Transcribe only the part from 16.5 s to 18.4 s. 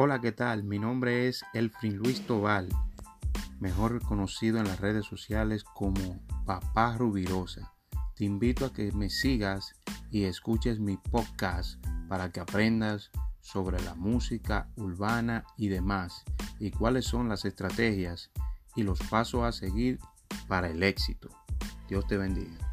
y cuáles son las estrategias